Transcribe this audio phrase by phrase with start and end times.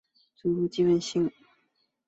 [0.35, 1.31] 祖父蔡文兴。